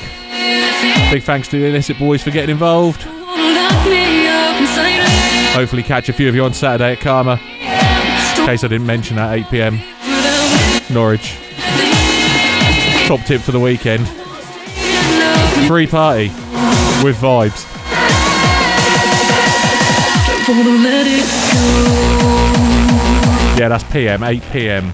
Big 1.11 1.21
thanks 1.21 1.47
to 1.49 1.59
the 1.59 1.67
Illicit 1.67 1.99
Boys 1.99 2.23
for 2.23 2.31
getting 2.31 2.49
involved. 2.49 3.07
Hopefully, 5.57 5.81
catch 5.81 6.07
a 6.07 6.13
few 6.13 6.29
of 6.29 6.35
you 6.35 6.43
on 6.43 6.53
Saturday 6.53 6.91
at 6.91 6.99
Karma. 6.99 7.31
In 7.41 8.45
case 8.45 8.63
I 8.63 8.67
didn't 8.67 8.85
mention 8.85 9.15
that, 9.15 9.33
8 9.33 9.45
pm. 9.47 9.79
Norwich. 10.93 11.35
Top 13.07 13.21
tip 13.25 13.41
for 13.41 13.53
the 13.53 13.59
weekend. 13.59 14.07
Free 15.67 15.87
party 15.87 16.27
with 17.03 17.17
vibes. 17.17 17.65
Yeah, 23.57 23.69
that's 23.69 23.83
PM, 23.85 24.21
8 24.21 24.43
pm. 24.51 24.93